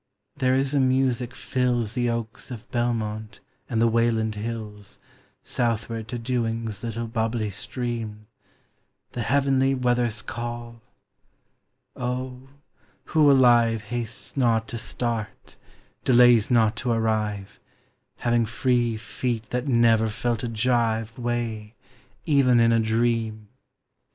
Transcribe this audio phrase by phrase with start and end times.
[0.35, 4.97] There is a music tills The oaks of Belmont and the Waylnnd hilli
[5.43, 8.25] Southward to I Swing's little bubblj stream,
[9.11, 10.81] The heavenly weather's call*.
[11.95, 12.49] Oh,
[13.13, 15.55] who alive Bastes not to start,
[16.03, 17.45] delays do1 to rirri
[18.15, 21.75] Having free feel thai never fell a uv 1' Weigh,
[22.25, 23.33] even in a dream?
[23.33, 23.49] 3G4 POEMS OF XATURE.